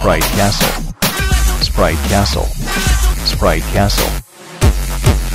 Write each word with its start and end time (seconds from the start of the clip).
Sprite 0.00 0.22
Castle. 0.22 0.94
Sprite 1.60 2.08
Castle. 2.08 2.44
Sprite 3.26 3.62
Castle. 3.64 4.06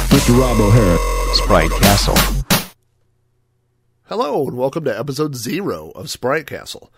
Mr. 0.10 0.41
Rob 0.41 0.60
O'Hara. 0.60 0.98
Sprite 1.36 1.70
Castle. 1.70 2.18
Hello, 4.05 4.48
and 4.48 4.57
welcome 4.57 4.84
to 4.86 5.00
episode 5.00 5.36
zero 5.36 5.91
of 5.91 6.09
Sprite 6.09 6.48
Castle. 6.48 6.91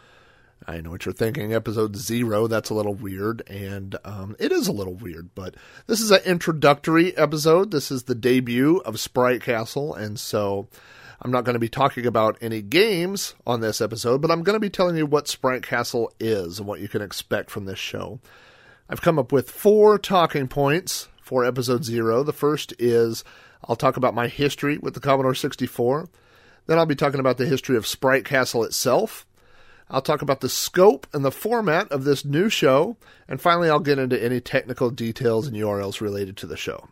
I 0.66 0.80
know 0.80 0.92
what 0.92 1.06
you're 1.06 1.12
thinking. 1.12 1.54
Episode 1.54 1.98
zero, 1.98 2.48
that's 2.48 2.70
a 2.70 2.74
little 2.74 2.94
weird, 2.94 3.44
and 3.50 3.98
um, 4.06 4.38
it 4.40 4.54
is 4.54 4.70
a 4.70 4.74
little 4.74 4.96
weird, 4.96 5.36
but 5.36 5.56
this 5.88 6.00
is 6.00 6.10
an 6.10 6.22
introductory 6.26 7.18
episode. 7.18 7.72
This 7.72 7.92
is 7.92 8.04
the 8.04 8.16
debut 8.16 8.78
of 8.86 8.98
Sprite 8.98 9.42
Castle, 9.42 9.94
and 9.94 10.18
so 10.18 10.70
I'm 11.22 11.32
not 11.32 11.46
going 11.46 11.56
to 11.56 11.60
be 11.60 11.70
talking 11.70 12.06
about 12.06 12.38
any 12.42 12.62
games 12.62 13.34
on 13.46 13.60
this 13.60 13.82
episode, 13.82 14.22
but 14.22 14.30
I'm 14.30 14.44
going 14.44 14.56
to 14.56 14.60
be 14.60 14.70
telling 14.70 14.96
you 14.96 15.06
what 15.06 15.28
Sprite 15.28 15.64
Castle 15.64 16.12
is 16.20 16.60
and 16.60 16.68
what 16.68 16.80
you 16.80 16.88
can 16.88 17.02
expect 17.02 17.50
from 17.50 17.66
this 17.66 17.80
show. 17.80 18.20
I've 18.90 19.02
come 19.02 19.18
up 19.18 19.32
with 19.32 19.50
four 19.50 19.98
talking 19.98 20.48
points 20.48 21.08
for 21.22 21.44
episode 21.44 21.84
zero. 21.84 22.24
The 22.24 22.34
first 22.34 22.74
is 22.78 23.24
I'll 23.68 23.76
talk 23.76 23.98
about 23.98 24.14
my 24.14 24.28
history 24.28 24.78
with 24.78 24.94
the 24.94 25.00
Commodore 25.00 25.36
64. 25.36 26.08
Then 26.68 26.78
I'll 26.78 26.86
be 26.86 26.96
talking 26.96 27.20
about 27.20 27.38
the 27.38 27.46
history 27.46 27.78
of 27.78 27.88
Sprite 27.88 28.24
Castle 28.24 28.64
itself. 28.64 29.26
I'll 29.90 30.02
talk 30.02 30.22
about 30.22 30.42
the 30.42 30.50
scope 30.50 31.08
and 31.14 31.24
the 31.24 31.32
format 31.32 31.92
of 31.92 32.04
this 32.04 32.26
new 32.26 32.50
show. 32.50 32.98
And 33.28 33.42
finally, 33.42 33.70
I'll 33.70 33.80
get 33.80 34.00
into 34.00 34.22
any 34.22 34.40
technical 34.40 34.90
details 34.90 35.48
and 35.48 35.56
URLs 35.56 36.02
related 36.02 36.38
to 36.38 36.46
the 36.46 36.58
show. 36.58 36.90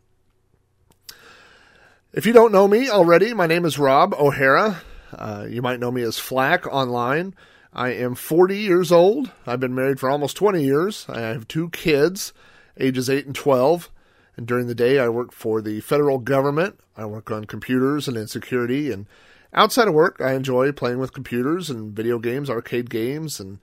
If 2.15 2.25
you 2.25 2.31
don't 2.31 2.53
know 2.53 2.65
me 2.65 2.89
already, 2.89 3.33
my 3.33 3.45
name 3.45 3.65
is 3.65 3.77
Rob 3.77 4.13
O'Hara. 4.13 4.81
Uh, 5.11 5.47
you 5.49 5.61
might 5.61 5.81
know 5.81 5.91
me 5.91 6.01
as 6.01 6.17
Flack 6.17 6.65
online. 6.65 7.35
I 7.73 7.89
am 7.89 8.15
40 8.15 8.57
years 8.57 8.89
old. 8.89 9.33
I've 9.45 9.59
been 9.59 9.75
married 9.75 9.99
for 9.99 10.09
almost 10.09 10.37
20 10.37 10.63
years. 10.63 11.05
I 11.09 11.19
have 11.19 11.45
two 11.45 11.69
kids, 11.71 12.31
ages 12.79 13.09
8 13.09 13.25
and 13.25 13.35
12. 13.35 13.91
And 14.37 14.47
during 14.47 14.67
the 14.67 14.73
day, 14.73 14.97
I 14.97 15.09
work 15.09 15.33
for 15.33 15.61
the 15.61 15.81
federal 15.81 16.17
government. 16.19 16.79
I 16.95 17.03
work 17.05 17.31
on 17.31 17.43
computers 17.43 18.07
and 18.07 18.15
in 18.15 18.27
security 18.27 18.93
and 18.93 19.07
Outside 19.53 19.87
of 19.87 19.93
work, 19.93 20.19
I 20.19 20.33
enjoy 20.33 20.73
playing 20.73 20.99
with 20.99 21.13
computers 21.13 21.69
and 21.69 21.95
video 21.95 22.19
games, 22.19 22.49
arcade 22.49 22.89
games, 22.89 23.39
and 23.39 23.59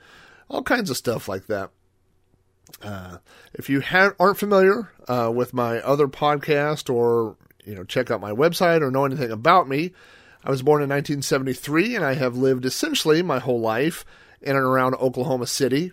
all 0.48 0.62
kinds 0.62 0.88
of 0.88 0.96
stuff 0.96 1.28
like 1.28 1.48
that. 1.48 1.70
Uh, 2.80 3.18
if 3.52 3.68
you 3.68 3.82
ha- 3.82 4.14
aren't 4.18 4.38
familiar 4.38 4.90
uh, 5.06 5.30
with 5.32 5.52
my 5.52 5.80
other 5.80 6.08
podcast 6.08 6.92
or 6.92 7.36
you 7.64 7.74
know 7.74 7.84
check 7.84 8.10
out 8.10 8.20
my 8.20 8.32
website 8.32 8.82
or 8.82 8.90
know 8.90 9.04
anything 9.04 9.30
about 9.30 9.68
me, 9.68 9.92
I 10.44 10.50
was 10.50 10.62
born 10.62 10.82
in 10.82 10.88
1973 10.88 11.96
and 11.96 12.04
I 12.04 12.14
have 12.14 12.36
lived 12.36 12.64
essentially 12.64 13.22
my 13.22 13.38
whole 13.38 13.60
life 13.60 14.04
in 14.40 14.56
and 14.56 14.64
around 14.64 14.94
Oklahoma 14.96 15.46
City. 15.46 15.92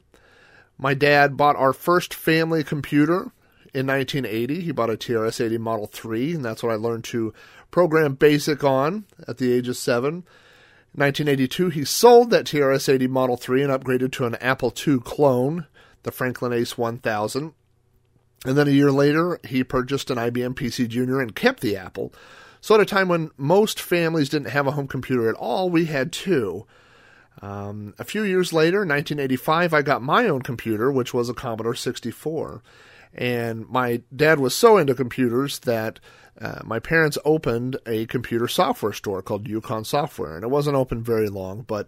My 0.77 0.93
dad 0.93 1.37
bought 1.37 1.55
our 1.55 1.73
first 1.73 2.13
family 2.13 2.63
computer 2.63 3.31
in 3.73 3.85
1980. 3.85 4.61
He 4.61 4.71
bought 4.71 4.89
a 4.89 4.97
TRS 4.97 5.43
80 5.43 5.57
Model 5.59 5.85
3, 5.85 6.35
and 6.35 6.45
that's 6.45 6.63
what 6.63 6.71
I 6.71 6.75
learned 6.75 7.03
to 7.05 7.33
program 7.69 8.15
BASIC 8.15 8.63
on 8.63 9.05
at 9.27 9.37
the 9.37 9.51
age 9.51 9.67
of 9.67 9.77
seven. 9.77 10.23
In 10.95 11.01
1982, 11.01 11.69
he 11.69 11.85
sold 11.85 12.31
that 12.31 12.45
TRS 12.45 12.89
80 12.89 13.07
Model 13.07 13.37
3 13.37 13.63
and 13.63 13.71
upgraded 13.71 14.11
to 14.13 14.25
an 14.25 14.35
Apple 14.35 14.73
II 14.87 14.99
clone, 14.99 15.67
the 16.03 16.11
Franklin 16.11 16.53
Ace 16.53 16.77
1000. 16.77 17.53
And 18.45 18.57
then 18.57 18.67
a 18.67 18.71
year 18.71 18.91
later, 18.91 19.39
he 19.47 19.63
purchased 19.63 20.09
an 20.09 20.17
IBM 20.17 20.55
PC 20.55 20.87
Junior 20.87 21.19
and 21.19 21.35
kept 21.35 21.59
the 21.61 21.75
Apple. 21.75 22.13
So, 22.61 22.75
at 22.75 22.81
a 22.81 22.85
time 22.85 23.07
when 23.07 23.31
most 23.37 23.79
families 23.79 24.29
didn't 24.29 24.49
have 24.49 24.67
a 24.67 24.71
home 24.71 24.87
computer 24.87 25.29
at 25.29 25.35
all, 25.35 25.69
we 25.69 25.85
had 25.85 26.11
two. 26.11 26.65
Um, 27.41 27.93
a 27.97 28.03
few 28.03 28.23
years 28.23 28.51
later, 28.51 28.79
1985, 28.79 29.73
I 29.73 29.81
got 29.81 30.01
my 30.01 30.27
own 30.27 30.41
computer, 30.41 30.91
which 30.91 31.13
was 31.13 31.29
a 31.29 31.33
Commodore 31.33 31.75
64. 31.75 32.61
And 33.13 33.67
my 33.69 34.01
dad 34.15 34.39
was 34.39 34.55
so 34.55 34.77
into 34.77 34.93
computers 34.93 35.59
that 35.59 35.99
uh, 36.39 36.59
my 36.63 36.79
parents 36.79 37.17
opened 37.25 37.77
a 37.85 38.05
computer 38.05 38.47
software 38.47 38.93
store 38.93 39.21
called 39.21 39.47
Yukon 39.47 39.83
Software, 39.83 40.35
and 40.35 40.43
it 40.43 40.49
wasn't 40.49 40.75
open 40.75 41.01
very 41.01 41.27
long, 41.27 41.61
but 41.61 41.87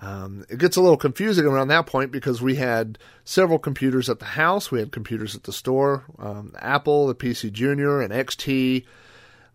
um, 0.00 0.44
it 0.48 0.58
gets 0.58 0.76
a 0.76 0.80
little 0.80 0.96
confusing 0.96 1.44
around 1.44 1.68
that 1.68 1.86
point 1.86 2.12
because 2.12 2.40
we 2.40 2.54
had 2.54 2.98
several 3.24 3.58
computers 3.58 4.08
at 4.08 4.20
the 4.20 4.26
house. 4.26 4.70
We 4.70 4.78
had 4.78 4.92
computers 4.92 5.34
at 5.34 5.42
the 5.42 5.52
store 5.52 6.04
um, 6.18 6.54
Apple, 6.58 7.08
the 7.08 7.14
PC 7.14 7.52
Junior, 7.52 8.00
and 8.00 8.12
XT. 8.12 8.84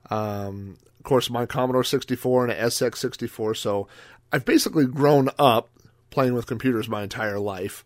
Um, 0.09 0.78
of 1.00 1.03
course, 1.03 1.30
my 1.30 1.46
Commodore 1.46 1.84
64 1.84 2.46
and 2.46 2.53
an 2.53 2.68
SX 2.68 2.98
64. 2.98 3.56
So 3.56 3.88
I've 4.32 4.46
basically 4.46 4.86
grown 4.86 5.30
up 5.40 5.70
playing 6.09 6.34
with 6.34 6.46
computers 6.46 6.90
my 6.90 7.03
entire 7.03 7.40
life. 7.40 7.86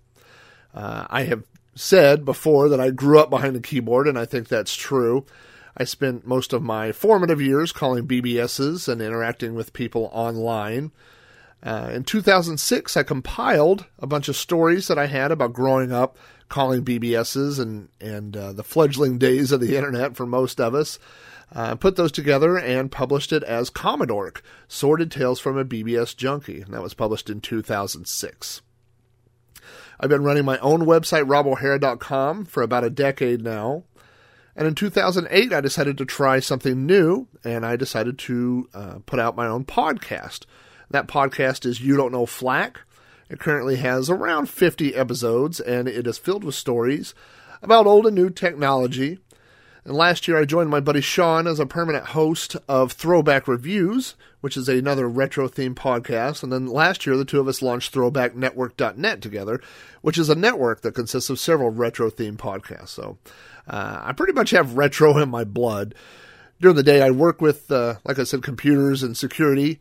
Uh, 0.74 1.06
I 1.10 1.24
have 1.24 1.44
said 1.76 2.26
before 2.26 2.70
that 2.70 2.80
I 2.80 2.90
grew 2.90 3.20
up 3.20 3.30
behind 3.30 3.56
a 3.56 3.60
keyboard, 3.60 4.08
and 4.08 4.18
I 4.18 4.26
think 4.26 4.48
that's 4.48 4.76
true. 4.76 5.26
I 5.76 5.84
spent 5.84 6.26
most 6.26 6.54
of 6.54 6.64
my 6.64 6.92
formative 6.92 7.40
years 7.40 7.72
calling 7.72 8.08
BBSs 8.08 8.88
and 8.88 9.00
interacting 9.00 9.54
with 9.54 9.74
people 9.74 10.10
online. 10.12 10.92
Uh, 11.64 11.90
in 11.92 12.04
2006, 12.04 12.96
I 12.96 13.04
compiled 13.04 13.86
a 14.00 14.08
bunch 14.08 14.30
of 14.30 14.36
stories 14.36 14.88
that 14.88 15.00
I 15.00 15.08
had 15.08 15.32
about 15.32 15.54
growing 15.54 15.92
up 15.92 16.18
calling 16.50 16.84
BBSs 16.84 17.60
and 17.60 17.90
and 18.00 18.38
uh, 18.38 18.54
the 18.54 18.64
fledgling 18.64 19.18
days 19.18 19.52
of 19.52 19.60
the 19.60 19.76
internet 19.76 20.16
for 20.16 20.26
most 20.26 20.60
of 20.60 20.74
us. 20.74 21.00
Uh, 21.54 21.76
put 21.76 21.96
those 21.96 22.12
together 22.12 22.58
and 22.58 22.92
published 22.92 23.32
it 23.32 23.42
as 23.44 23.70
Commodork, 23.70 24.42
Sordid 24.68 25.10
Tales 25.10 25.40
from 25.40 25.58
a 25.58 25.64
BBS 25.64 26.16
Junkie, 26.16 26.62
and 26.62 26.74
that 26.74 26.84
was 26.84 26.94
published 26.94 27.30
in 27.30 27.40
2006. 27.40 28.62
I've 30.00 30.10
been 30.10 30.24
running 30.24 30.44
my 30.44 30.60
own 30.60 30.82
website, 30.82 31.26
robohara.com, 31.26 32.46
for 32.46 32.64
about 32.64 32.84
a 32.84 32.90
decade 32.90 33.42
now. 33.42 33.84
And 34.58 34.68
in 34.68 34.76
2008, 34.76 35.54
I 35.54 35.62
decided 35.62 35.98
to 35.98 36.06
try 36.06 36.40
something 36.40 36.86
new, 36.86 37.28
and 37.46 37.66
I 37.66 37.78
decided 37.78 38.20
to 38.20 38.68
uh, 38.74 38.96
put 39.06 39.20
out 39.20 39.38
my 39.38 39.48
own 39.48 39.64
podcast. 39.64 40.46
That 40.90 41.08
podcast 41.08 41.66
is 41.66 41.82
You 41.82 41.98
Don't 41.98 42.12
Know 42.12 42.26
Flack. 42.26 42.82
It 43.30 43.40
currently 43.40 43.76
has 43.78 44.10
around 44.10 44.50
50 44.50 44.96
episodes, 44.96 45.60
and 45.60 45.88
it 45.88 46.08
is 46.08 46.18
filled 46.18 46.44
with 46.44 46.56
stories 46.56 47.14
about 47.62 47.88
old 47.88 48.06
and 48.06 48.16
new 48.16 48.30
technology, 48.30 49.20
and 49.88 49.96
last 49.96 50.28
year, 50.28 50.38
I 50.38 50.44
joined 50.44 50.70
my 50.70 50.82
buddy 50.82 51.00
Sean 51.00 51.48
as 51.48 51.62
a 51.62 51.66
permanent 51.66 52.08
host 52.08 52.58
of 52.68 52.92
Throwback 52.92 53.48
Reviews, 53.48 54.16
which 54.42 54.58
is 54.58 54.68
another 54.68 55.08
retro 55.08 55.48
themed 55.48 55.76
podcast. 55.76 56.44
And 56.44 56.52
then 56.52 56.66
last 56.66 57.06
year, 57.06 57.16
the 57.16 57.24
two 57.24 57.40
of 57.40 57.48
us 57.48 57.62
launched 57.62 57.94
ThrowbackNetwork.net 57.94 59.22
together, 59.22 59.62
which 60.02 60.18
is 60.18 60.28
a 60.28 60.36
network 60.36 60.82
that 60.82 60.94
consists 60.94 61.30
of 61.30 61.40
several 61.40 61.70
retro 61.70 62.10
themed 62.10 62.36
podcasts. 62.36 62.90
So 62.90 63.18
uh, 63.66 64.02
I 64.04 64.12
pretty 64.12 64.34
much 64.34 64.50
have 64.50 64.76
retro 64.76 65.18
in 65.20 65.30
my 65.30 65.46
blood. 65.46 65.96
During 66.60 66.76
the 66.76 66.84
day, 66.84 67.02
I 67.02 67.12
work 67.12 67.40
with, 67.40 67.72
uh, 67.72 67.96
like 68.04 68.20
I 68.20 68.26
said, 68.26 68.44
computers 68.44 69.04
and 69.04 69.16
security, 69.16 69.80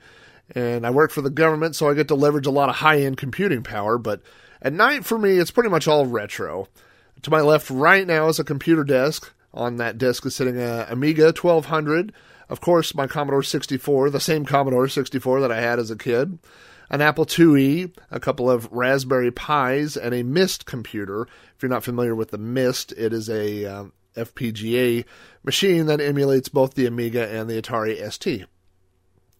and 0.54 0.86
I 0.86 0.90
work 0.90 1.10
for 1.10 1.22
the 1.22 1.30
government, 1.30 1.76
so 1.76 1.88
I 1.88 1.94
get 1.94 2.08
to 2.08 2.14
leverage 2.14 2.46
a 2.46 2.50
lot 2.50 2.68
of 2.68 2.76
high 2.76 3.00
end 3.00 3.16
computing 3.16 3.62
power. 3.62 3.98
But 3.98 4.22
at 4.62 4.72
night, 4.72 5.04
for 5.04 5.18
me, 5.18 5.38
it's 5.38 5.50
pretty 5.50 5.70
much 5.70 5.88
all 5.88 6.06
retro. 6.06 6.68
To 7.22 7.30
my 7.30 7.40
left 7.40 7.70
right 7.70 8.06
now 8.06 8.28
is 8.28 8.38
a 8.38 8.44
computer 8.44 8.84
desk 8.84 9.32
on 9.56 9.76
that 9.76 9.98
desk 9.98 10.26
is 10.26 10.36
sitting 10.36 10.58
a 10.58 10.86
Amiga 10.90 11.26
1200, 11.26 12.12
of 12.48 12.60
course, 12.60 12.94
my 12.94 13.06
Commodore 13.06 13.42
64, 13.42 14.10
the 14.10 14.20
same 14.20 14.44
Commodore 14.44 14.88
64 14.88 15.40
that 15.40 15.50
I 15.50 15.60
had 15.60 15.78
as 15.78 15.90
a 15.90 15.96
kid, 15.96 16.38
an 16.90 17.00
Apple 17.00 17.26
IIe, 17.26 17.92
a 18.10 18.20
couple 18.20 18.48
of 18.48 18.70
Raspberry 18.70 19.32
Pis, 19.32 19.96
and 19.96 20.14
a 20.14 20.22
MIST 20.22 20.66
computer. 20.66 21.22
If 21.56 21.62
you're 21.62 21.70
not 21.70 21.82
familiar 21.82 22.14
with 22.14 22.30
the 22.30 22.38
MIST, 22.38 22.92
it 22.92 23.12
is 23.12 23.28
a 23.28 23.64
um, 23.64 23.92
FPGA 24.14 25.04
machine 25.42 25.86
that 25.86 26.00
emulates 26.00 26.48
both 26.48 26.74
the 26.74 26.86
Amiga 26.86 27.26
and 27.28 27.50
the 27.50 27.60
Atari 27.60 28.12
ST. 28.12 28.46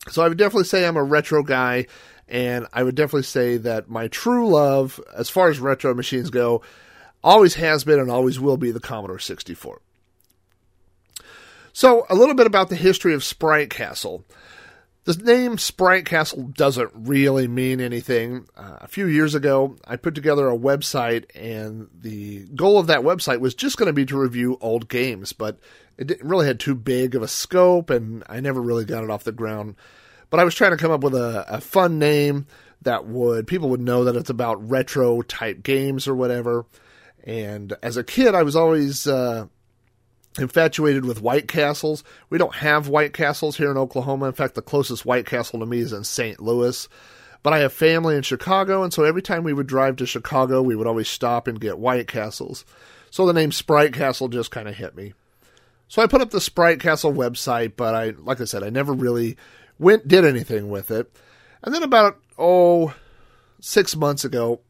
So 0.08 0.22
I 0.22 0.28
would 0.28 0.38
definitely 0.38 0.64
say 0.64 0.86
I'm 0.86 0.96
a 0.96 1.02
retro 1.02 1.42
guy, 1.42 1.86
and 2.28 2.66
I 2.72 2.82
would 2.82 2.94
definitely 2.94 3.22
say 3.22 3.56
that 3.58 3.88
my 3.88 4.08
true 4.08 4.48
love, 4.48 5.00
as 5.14 5.28
far 5.28 5.48
as 5.48 5.58
retro 5.58 5.94
machines 5.94 6.30
go, 6.30 6.62
always 7.22 7.54
has 7.54 7.84
been 7.84 7.98
and 7.98 8.10
always 8.10 8.38
will 8.38 8.56
be 8.56 8.70
the 8.70 8.80
Commodore 8.80 9.18
64. 9.18 9.80
So, 11.72 12.06
a 12.08 12.14
little 12.14 12.34
bit 12.34 12.46
about 12.46 12.70
the 12.70 12.76
history 12.76 13.12
of 13.12 13.22
Sprite 13.22 13.68
Castle. 13.68 14.24
The 15.06 15.22
name 15.22 15.56
Sprite 15.56 16.04
Castle 16.04 16.42
doesn't 16.42 16.90
really 16.92 17.46
mean 17.46 17.80
anything. 17.80 18.48
Uh, 18.56 18.78
a 18.80 18.88
few 18.88 19.06
years 19.06 19.36
ago, 19.36 19.76
I 19.86 19.94
put 19.94 20.16
together 20.16 20.48
a 20.48 20.58
website, 20.58 21.26
and 21.32 21.86
the 21.96 22.40
goal 22.56 22.76
of 22.80 22.88
that 22.88 23.02
website 23.02 23.38
was 23.38 23.54
just 23.54 23.76
going 23.76 23.86
to 23.86 23.92
be 23.92 24.04
to 24.06 24.18
review 24.18 24.58
old 24.60 24.88
games, 24.88 25.32
but 25.32 25.60
it 25.96 26.20
really 26.24 26.48
had 26.48 26.58
too 26.58 26.74
big 26.74 27.14
of 27.14 27.22
a 27.22 27.28
scope, 27.28 27.88
and 27.88 28.24
I 28.28 28.40
never 28.40 28.60
really 28.60 28.84
got 28.84 29.04
it 29.04 29.10
off 29.10 29.22
the 29.22 29.30
ground. 29.30 29.76
But 30.28 30.40
I 30.40 30.44
was 30.44 30.56
trying 30.56 30.72
to 30.72 30.76
come 30.76 30.90
up 30.90 31.04
with 31.04 31.14
a, 31.14 31.44
a 31.54 31.60
fun 31.60 32.00
name 32.00 32.48
that 32.82 33.06
would 33.06 33.46
people 33.46 33.68
would 33.68 33.80
know 33.80 34.02
that 34.04 34.16
it's 34.16 34.30
about 34.30 34.68
retro 34.68 35.22
type 35.22 35.62
games 35.62 36.08
or 36.08 36.16
whatever. 36.16 36.66
And 37.22 37.76
as 37.80 37.96
a 37.96 38.02
kid, 38.02 38.34
I 38.34 38.42
was 38.42 38.56
always 38.56 39.06
uh, 39.06 39.46
infatuated 40.38 41.04
with 41.04 41.22
White 41.22 41.48
Castles. 41.48 42.04
We 42.30 42.38
don't 42.38 42.54
have 42.54 42.88
White 42.88 43.12
Castles 43.12 43.56
here 43.56 43.70
in 43.70 43.76
Oklahoma. 43.76 44.26
In 44.26 44.32
fact, 44.32 44.54
the 44.54 44.62
closest 44.62 45.06
White 45.06 45.26
Castle 45.26 45.60
to 45.60 45.66
me 45.66 45.78
is 45.78 45.92
in 45.92 46.04
St. 46.04 46.40
Louis. 46.40 46.88
But 47.42 47.52
I 47.52 47.60
have 47.60 47.72
family 47.72 48.16
in 48.16 48.22
Chicago, 48.22 48.82
and 48.82 48.92
so 48.92 49.04
every 49.04 49.22
time 49.22 49.44
we 49.44 49.52
would 49.52 49.66
drive 49.66 49.96
to 49.96 50.06
Chicago, 50.06 50.62
we 50.62 50.74
would 50.74 50.86
always 50.86 51.08
stop 51.08 51.46
and 51.46 51.60
get 51.60 51.78
White 51.78 52.08
Castles. 52.08 52.64
So 53.10 53.24
the 53.24 53.32
name 53.32 53.52
Sprite 53.52 53.92
Castle 53.92 54.28
just 54.28 54.50
kind 54.50 54.68
of 54.68 54.74
hit 54.74 54.96
me. 54.96 55.14
So 55.88 56.02
I 56.02 56.06
put 56.06 56.20
up 56.20 56.30
the 56.30 56.40
Sprite 56.40 56.80
Castle 56.80 57.12
website, 57.12 57.74
but 57.76 57.94
I, 57.94 58.14
like 58.18 58.40
I 58.40 58.44
said, 58.44 58.64
I 58.64 58.70
never 58.70 58.92
really 58.92 59.36
went 59.78 60.08
did 60.08 60.24
anything 60.24 60.68
with 60.68 60.90
it. 60.90 61.10
And 61.62 61.74
then 61.74 61.82
about 61.82 62.18
oh 62.38 62.94
six 63.60 63.94
months 63.96 64.24
ago, 64.24 64.60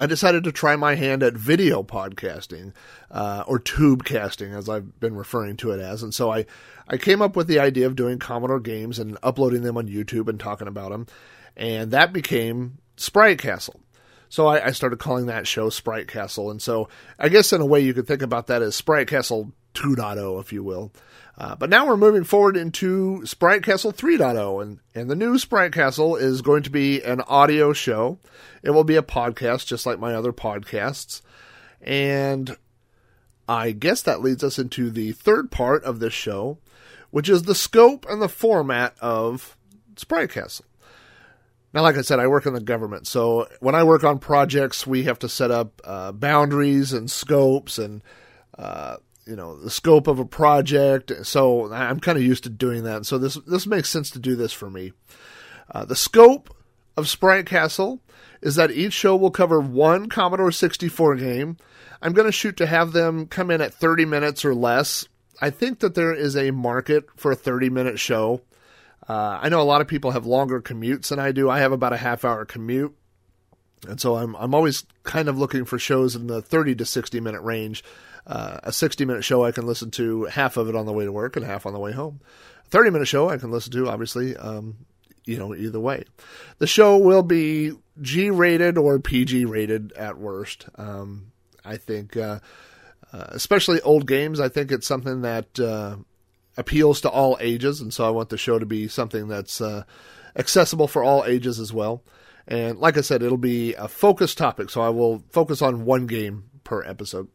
I 0.00 0.06
decided 0.06 0.44
to 0.44 0.52
try 0.52 0.76
my 0.76 0.94
hand 0.94 1.22
at 1.22 1.34
video 1.34 1.82
podcasting, 1.82 2.72
uh, 3.10 3.44
or 3.46 3.58
tube 3.58 4.04
casting, 4.04 4.52
as 4.52 4.68
I've 4.68 4.98
been 5.00 5.16
referring 5.16 5.56
to 5.58 5.72
it 5.72 5.80
as. 5.80 6.02
And 6.02 6.14
so 6.14 6.32
I, 6.32 6.46
I 6.86 6.96
came 6.96 7.20
up 7.20 7.36
with 7.36 7.48
the 7.48 7.58
idea 7.58 7.86
of 7.86 7.96
doing 7.96 8.18
Commodore 8.18 8.60
games 8.60 8.98
and 8.98 9.18
uploading 9.22 9.62
them 9.62 9.76
on 9.76 9.88
YouTube 9.88 10.28
and 10.28 10.38
talking 10.38 10.68
about 10.68 10.90
them. 10.90 11.06
And 11.56 11.90
that 11.90 12.12
became 12.12 12.78
Sprite 12.96 13.38
Castle. 13.38 13.80
So 14.28 14.46
I, 14.46 14.66
I 14.66 14.70
started 14.72 14.98
calling 14.98 15.26
that 15.26 15.46
show 15.46 15.70
Sprite 15.70 16.06
Castle. 16.08 16.50
And 16.50 16.60
so 16.62 16.88
I 17.18 17.28
guess 17.28 17.52
in 17.52 17.60
a 17.60 17.66
way 17.66 17.80
you 17.80 17.94
could 17.94 18.06
think 18.06 18.22
about 18.22 18.46
that 18.48 18.62
as 18.62 18.76
Sprite 18.76 19.08
Castle 19.08 19.52
2.0, 19.78 20.40
if 20.40 20.52
you 20.52 20.62
will. 20.62 20.92
Uh, 21.36 21.54
but 21.54 21.70
now 21.70 21.86
we're 21.86 21.96
moving 21.96 22.24
forward 22.24 22.56
into 22.56 23.24
Sprite 23.24 23.62
Castle 23.62 23.92
3.0, 23.92 24.60
and, 24.60 24.80
and 24.94 25.08
the 25.08 25.14
new 25.14 25.38
Sprite 25.38 25.72
Castle 25.72 26.16
is 26.16 26.42
going 26.42 26.64
to 26.64 26.70
be 26.70 27.00
an 27.02 27.20
audio 27.22 27.72
show. 27.72 28.18
It 28.62 28.70
will 28.70 28.84
be 28.84 28.96
a 28.96 29.02
podcast, 29.02 29.66
just 29.66 29.86
like 29.86 30.00
my 30.00 30.14
other 30.14 30.32
podcasts. 30.32 31.22
And 31.80 32.56
I 33.48 33.70
guess 33.70 34.02
that 34.02 34.20
leads 34.20 34.42
us 34.42 34.58
into 34.58 34.90
the 34.90 35.12
third 35.12 35.52
part 35.52 35.84
of 35.84 36.00
this 36.00 36.12
show, 36.12 36.58
which 37.10 37.28
is 37.28 37.44
the 37.44 37.54
scope 37.54 38.04
and 38.10 38.20
the 38.20 38.28
format 38.28 38.96
of 39.00 39.56
Sprite 39.96 40.30
Castle. 40.30 40.64
Now, 41.72 41.82
like 41.82 41.96
I 41.96 42.02
said, 42.02 42.18
I 42.18 42.26
work 42.26 42.46
in 42.46 42.54
the 42.54 42.60
government, 42.60 43.06
so 43.06 43.46
when 43.60 43.74
I 43.74 43.84
work 43.84 44.02
on 44.02 44.18
projects, 44.18 44.86
we 44.86 45.04
have 45.04 45.18
to 45.20 45.28
set 45.28 45.50
up 45.50 45.80
uh, 45.84 46.12
boundaries 46.12 46.92
and 46.92 47.10
scopes 47.10 47.78
and 47.78 48.02
uh, 48.58 48.96
you 49.28 49.36
know 49.36 49.56
the 49.56 49.70
scope 49.70 50.06
of 50.06 50.18
a 50.18 50.24
project. 50.24 51.12
So 51.26 51.72
I'm 51.72 52.00
kind 52.00 52.16
of 52.16 52.24
used 52.24 52.44
to 52.44 52.50
doing 52.50 52.84
that. 52.84 53.06
So 53.06 53.18
this 53.18 53.34
this 53.46 53.66
makes 53.66 53.88
sense 53.88 54.10
to 54.10 54.18
do 54.18 54.34
this 54.34 54.52
for 54.52 54.70
me. 54.70 54.92
Uh, 55.70 55.84
the 55.84 55.96
scope 55.96 56.54
of 56.96 57.08
Sprite 57.08 57.46
Castle 57.46 58.00
is 58.40 58.54
that 58.54 58.70
each 58.70 58.92
show 58.92 59.16
will 59.16 59.30
cover 59.30 59.60
one 59.60 60.08
Commodore 60.08 60.52
64 60.52 61.16
game. 61.16 61.56
I'm 62.00 62.12
going 62.12 62.26
to 62.26 62.32
shoot 62.32 62.56
to 62.58 62.66
have 62.66 62.92
them 62.92 63.26
come 63.26 63.50
in 63.50 63.60
at 63.60 63.74
30 63.74 64.04
minutes 64.04 64.44
or 64.44 64.54
less. 64.54 65.06
I 65.40 65.50
think 65.50 65.80
that 65.80 65.94
there 65.94 66.14
is 66.14 66.36
a 66.36 66.50
market 66.52 67.04
for 67.16 67.32
a 67.32 67.36
30 67.36 67.70
minute 67.70 67.98
show. 67.98 68.42
Uh, 69.08 69.38
I 69.42 69.48
know 69.48 69.60
a 69.60 69.62
lot 69.62 69.80
of 69.80 69.88
people 69.88 70.12
have 70.12 70.26
longer 70.26 70.60
commutes 70.60 71.08
than 71.08 71.18
I 71.18 71.32
do. 71.32 71.50
I 71.50 71.60
have 71.60 71.72
about 71.72 71.92
a 71.92 71.98
half 71.98 72.24
hour 72.24 72.44
commute. 72.44 72.94
And 73.86 74.00
so 74.00 74.16
I'm 74.16 74.34
I'm 74.36 74.54
always 74.54 74.84
kind 75.04 75.28
of 75.28 75.38
looking 75.38 75.64
for 75.64 75.78
shows 75.78 76.16
in 76.16 76.26
the 76.26 76.42
30 76.42 76.74
to 76.76 76.84
60 76.84 77.20
minute 77.20 77.42
range. 77.42 77.84
Uh, 78.28 78.60
a 78.62 78.72
60 78.72 79.06
minute 79.06 79.24
show 79.24 79.42
I 79.42 79.52
can 79.52 79.66
listen 79.66 79.90
to 79.92 80.24
half 80.26 80.58
of 80.58 80.68
it 80.68 80.76
on 80.76 80.84
the 80.84 80.92
way 80.92 81.06
to 81.06 81.12
work 81.12 81.36
and 81.36 81.44
half 81.44 81.64
on 81.64 81.72
the 81.72 81.78
way 81.78 81.92
home. 81.92 82.20
A 82.66 82.68
30 82.68 82.90
minute 82.90 83.08
show 83.08 83.30
I 83.30 83.38
can 83.38 83.50
listen 83.50 83.72
to 83.72 83.88
obviously 83.88 84.36
um, 84.36 84.76
you 85.24 85.38
know 85.38 85.54
either 85.54 85.80
way. 85.80 86.04
The 86.58 86.66
show 86.66 86.98
will 86.98 87.22
be 87.22 87.72
G 88.02 88.28
rated 88.30 88.76
or 88.76 88.98
PG 88.98 89.46
rated 89.46 89.92
at 89.92 90.18
worst. 90.18 90.66
Um, 90.74 91.32
I 91.64 91.78
think 91.78 92.18
uh, 92.18 92.40
uh, 93.12 93.24
especially 93.28 93.80
old 93.80 94.06
games 94.06 94.40
I 94.40 94.50
think 94.50 94.72
it's 94.72 94.86
something 94.86 95.22
that 95.22 95.58
uh, 95.58 95.96
appeals 96.58 97.00
to 97.00 97.08
all 97.08 97.38
ages 97.40 97.80
and 97.80 97.94
so 97.94 98.06
I 98.06 98.10
want 98.10 98.28
the 98.28 98.36
show 98.36 98.58
to 98.58 98.66
be 98.66 98.88
something 98.88 99.28
that's 99.28 99.62
uh, 99.62 99.84
accessible 100.36 100.86
for 100.86 101.02
all 101.02 101.24
ages 101.24 101.58
as 101.58 101.72
well. 101.72 102.02
And 102.46 102.78
like 102.78 102.96
I 102.96 103.02
said, 103.02 103.22
it'll 103.22 103.36
be 103.36 103.74
a 103.74 103.88
focused 103.88 104.38
topic, 104.38 104.70
so 104.70 104.80
I 104.80 104.88
will 104.88 105.22
focus 105.30 105.60
on 105.60 105.84
one 105.84 106.06
game 106.06 106.44
per 106.64 106.82
episode. 106.82 107.28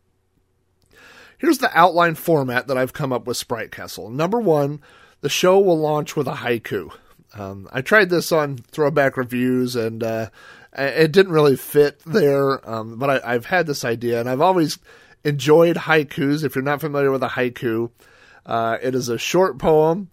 Here's 1.43 1.57
the 1.57 1.77
outline 1.77 2.15
format 2.15 2.67
that 2.67 2.77
I've 2.77 2.93
come 2.93 3.11
up 3.11 3.27
with 3.27 3.35
Sprite 3.35 3.69
Castle. 3.69 4.09
Number 4.09 4.39
one, 4.39 4.79
the 5.19 5.27
show 5.27 5.59
will 5.59 5.77
launch 5.77 6.15
with 6.15 6.25
a 6.25 6.35
haiku. 6.35 6.89
Um, 7.33 7.67
I 7.69 7.81
tried 7.81 8.09
this 8.09 8.31
on 8.31 8.59
Throwback 8.59 9.17
Reviews 9.17 9.75
and 9.75 10.01
uh, 10.01 10.29
it 10.71 11.11
didn't 11.11 11.33
really 11.33 11.57
fit 11.57 11.99
there, 12.05 12.65
um, 12.69 12.97
but 12.97 13.25
I, 13.25 13.33
have 13.33 13.47
had 13.47 13.67
this 13.67 13.83
idea 13.83 14.21
and 14.21 14.29
I've 14.29 14.39
always 14.39 14.79
enjoyed 15.25 15.75
haikus. 15.75 16.45
If 16.45 16.55
you're 16.55 16.63
not 16.63 16.79
familiar 16.79 17.11
with 17.11 17.23
a 17.23 17.27
haiku, 17.27 17.91
uh, 18.45 18.77
it 18.81 18.95
is 18.95 19.09
a 19.09 19.17
short 19.17 19.59
poem 19.59 20.09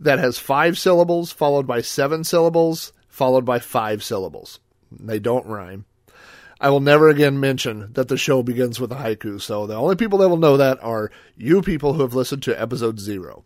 that 0.00 0.18
has 0.18 0.36
five 0.36 0.76
syllables, 0.76 1.30
followed 1.30 1.68
by 1.68 1.80
seven 1.80 2.24
syllables, 2.24 2.92
followed 3.06 3.44
by 3.44 3.60
five 3.60 4.02
syllables. 4.02 4.58
They 4.90 5.20
don't 5.20 5.46
rhyme. 5.46 5.84
I 6.60 6.70
will 6.70 6.80
never 6.80 7.08
again 7.08 7.38
mention 7.38 7.92
that 7.92 8.08
the 8.08 8.16
show 8.16 8.42
begins 8.42 8.80
with 8.80 8.92
a 8.92 8.96
haiku. 8.96 9.40
So 9.40 9.66
the 9.66 9.74
only 9.74 9.96
people 9.96 10.18
that 10.20 10.28
will 10.28 10.36
know 10.36 10.56
that 10.56 10.82
are 10.82 11.10
you 11.36 11.62
people 11.62 11.92
who 11.92 12.02
have 12.02 12.14
listened 12.14 12.42
to 12.44 12.60
episode 12.60 12.98
zero. 12.98 13.44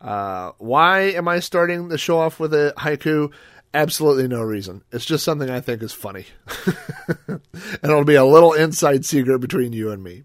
Uh, 0.00 0.52
why 0.58 1.00
am 1.00 1.28
I 1.28 1.40
starting 1.40 1.88
the 1.88 1.98
show 1.98 2.18
off 2.18 2.40
with 2.40 2.52
a 2.52 2.74
haiku? 2.76 3.32
Absolutely 3.72 4.28
no 4.28 4.42
reason. 4.42 4.82
It's 4.92 5.06
just 5.06 5.24
something 5.24 5.48
I 5.48 5.60
think 5.60 5.82
is 5.82 5.94
funny. 5.94 6.26
and 7.26 7.40
it'll 7.82 8.04
be 8.04 8.16
a 8.16 8.24
little 8.24 8.52
inside 8.52 9.06
secret 9.06 9.38
between 9.38 9.72
you 9.72 9.90
and 9.90 10.02
me. 10.02 10.24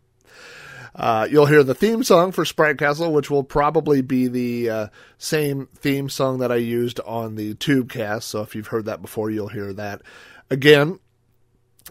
Uh, 0.93 1.27
you'll 1.29 1.45
hear 1.45 1.63
the 1.63 1.75
theme 1.75 2.03
song 2.03 2.31
for 2.31 2.43
Sprite 2.43 2.79
Castle, 2.79 3.13
which 3.13 3.29
will 3.29 3.43
probably 3.43 4.01
be 4.01 4.27
the 4.27 4.69
uh, 4.69 4.87
same 5.19 5.67
theme 5.75 6.09
song 6.09 6.39
that 6.39 6.51
I 6.51 6.55
used 6.55 6.99
on 7.01 7.35
the 7.35 7.53
Tubecast. 7.53 8.23
So 8.23 8.41
if 8.41 8.55
you've 8.55 8.67
heard 8.67 8.85
that 8.85 9.01
before, 9.01 9.29
you'll 9.29 9.47
hear 9.47 9.71
that. 9.73 10.01
Again, 10.49 10.99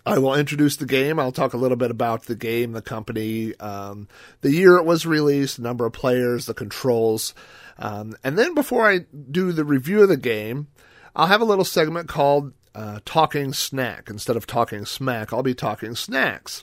I 0.06 0.18
will 0.18 0.36
introduce 0.36 0.76
the 0.76 0.86
game. 0.86 1.18
I'll 1.18 1.32
talk 1.32 1.52
a 1.52 1.56
little 1.56 1.76
bit 1.76 1.90
about 1.90 2.22
the 2.22 2.36
game, 2.36 2.72
the 2.72 2.80
company, 2.80 3.56
um, 3.56 4.06
the 4.40 4.52
year 4.52 4.76
it 4.76 4.84
was 4.84 5.04
released, 5.04 5.56
the 5.56 5.64
number 5.64 5.84
of 5.84 5.92
players, 5.92 6.46
the 6.46 6.54
controls. 6.54 7.34
Um, 7.76 8.14
and 8.22 8.38
then 8.38 8.54
before 8.54 8.88
I 8.88 9.00
do 9.30 9.50
the 9.50 9.64
review 9.64 10.02
of 10.02 10.08
the 10.08 10.16
game, 10.16 10.68
I'll 11.16 11.26
have 11.26 11.40
a 11.40 11.46
little 11.46 11.64
segment 11.64 12.08
called 12.08 12.52
uh, 12.72 13.00
Talking 13.04 13.52
Snack. 13.52 14.08
Instead 14.08 14.36
of 14.36 14.46
talking 14.46 14.86
smack, 14.86 15.32
I'll 15.32 15.42
be 15.42 15.54
talking 15.54 15.96
snacks 15.96 16.62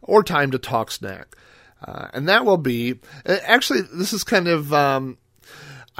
or 0.00 0.22
time 0.22 0.50
to 0.52 0.58
talk 0.58 0.90
snack. 0.90 1.36
Uh, 1.84 2.08
and 2.14 2.26
that 2.26 2.46
will 2.46 2.56
be 2.56 3.00
actually, 3.26 3.82
this 3.82 4.14
is 4.14 4.24
kind 4.24 4.48
of. 4.48 4.72
Um, 4.72 5.18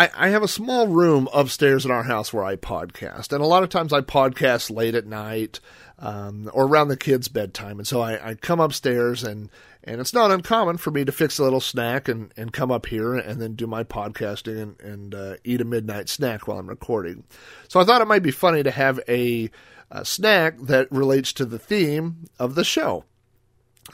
I 0.00 0.28
have 0.28 0.44
a 0.44 0.48
small 0.48 0.86
room 0.86 1.28
upstairs 1.34 1.84
in 1.84 1.90
our 1.90 2.04
house 2.04 2.32
where 2.32 2.44
I 2.44 2.54
podcast, 2.54 3.32
and 3.32 3.42
a 3.42 3.48
lot 3.48 3.64
of 3.64 3.68
times 3.68 3.92
I 3.92 4.00
podcast 4.00 4.70
late 4.70 4.94
at 4.94 5.06
night 5.06 5.58
um, 5.98 6.50
or 6.52 6.66
around 6.66 6.88
the 6.88 6.96
kids' 6.96 7.28
bedtime. 7.28 7.78
And 7.78 7.86
so 7.86 8.00
I, 8.00 8.30
I, 8.30 8.34
come 8.34 8.60
upstairs, 8.60 9.24
and, 9.24 9.50
and 9.82 10.00
it's 10.00 10.14
not 10.14 10.30
uncommon 10.30 10.76
for 10.76 10.90
me 10.90 11.04
to 11.04 11.12
fix 11.12 11.38
a 11.38 11.42
little 11.42 11.60
snack 11.60 12.08
and, 12.08 12.32
and 12.36 12.52
come 12.52 12.70
up 12.70 12.86
here 12.86 13.14
and 13.14 13.40
then 13.40 13.54
do 13.54 13.66
my 13.66 13.82
podcasting 13.82 14.62
and, 14.62 14.80
and 14.80 15.14
uh, 15.14 15.34
eat 15.42 15.60
a 15.60 15.64
midnight 15.64 16.08
snack 16.08 16.46
while 16.46 16.58
I'm 16.58 16.68
recording. 16.68 17.24
So 17.66 17.80
I 17.80 17.84
thought 17.84 18.00
it 18.00 18.08
might 18.08 18.22
be 18.22 18.30
funny 18.30 18.62
to 18.62 18.70
have 18.70 19.00
a, 19.08 19.50
a 19.90 20.04
snack 20.04 20.58
that 20.62 20.90
relates 20.92 21.32
to 21.34 21.44
the 21.44 21.58
theme 21.58 22.28
of 22.38 22.54
the 22.54 22.64
show. 22.64 23.04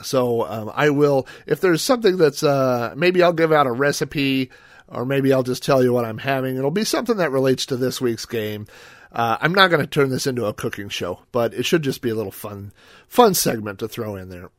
So 0.03 0.45
um, 0.45 0.71
I 0.75 0.89
will, 0.89 1.25
if 1.47 1.59
there's 1.61 1.81
something 1.81 2.17
that's, 2.17 2.43
uh, 2.43 2.93
maybe 2.95 3.23
I'll 3.23 3.33
give 3.33 3.51
out 3.51 3.65
a 3.65 3.71
recipe 3.71 4.51
or 4.87 5.05
maybe 5.05 5.33
I'll 5.33 5.43
just 5.43 5.63
tell 5.63 5.83
you 5.83 5.93
what 5.93 6.05
I'm 6.05 6.19
having. 6.19 6.57
It'll 6.57 6.71
be 6.71 6.83
something 6.83 7.17
that 7.17 7.31
relates 7.31 7.65
to 7.67 7.77
this 7.77 7.99
week's 7.99 8.25
game. 8.25 8.67
Uh, 9.11 9.37
I'm 9.39 9.53
not 9.53 9.69
going 9.69 9.81
to 9.81 9.87
turn 9.87 10.09
this 10.09 10.27
into 10.27 10.45
a 10.45 10.53
cooking 10.53 10.89
show, 10.89 11.21
but 11.31 11.53
it 11.53 11.63
should 11.63 11.83
just 11.83 12.01
be 12.01 12.09
a 12.09 12.15
little 12.15 12.31
fun, 12.31 12.73
fun 13.07 13.33
segment 13.33 13.79
to 13.79 13.87
throw 13.87 14.15
in 14.15 14.29
there. 14.29 14.49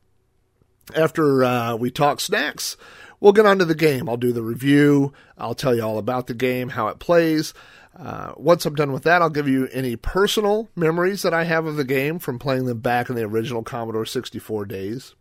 After 0.95 1.45
uh, 1.45 1.77
we 1.77 1.91
talk 1.91 2.21
snacks, 2.21 2.77
we'll 3.21 3.33
get 3.33 3.47
on 3.47 3.59
to 3.59 3.65
the 3.65 3.75
game. 3.75 4.09
I'll 4.09 4.17
do 4.17 4.33
the 4.33 4.43
review. 4.43 5.13
I'll 5.37 5.55
tell 5.55 5.75
you 5.75 5.83
all 5.83 5.99
about 5.99 6.27
the 6.27 6.35
game, 6.35 6.71
how 6.71 6.89
it 6.89 6.99
plays. 6.99 7.53
Uh, 7.99 8.33
once 8.37 8.67
I'm 8.67 8.75
done 8.75 8.93
with 8.93 9.05
that, 9.05 9.23
I'll 9.23 9.31
give 9.31 9.49
you 9.49 9.69
any 9.73 9.97
personal 9.97 10.69
memories 10.77 11.23
that 11.23 11.35
I 11.35 11.45
have 11.45 11.67
of 11.67 11.77
the 11.77 11.85
game 11.85 12.19
from 12.19 12.39
playing 12.39 12.67
them 12.67 12.81
back 12.81 13.09
in 13.09 13.17
the 13.17 13.25
original 13.25 13.63
Commodore 13.63 14.07
64 14.07 14.67
days. 14.67 15.15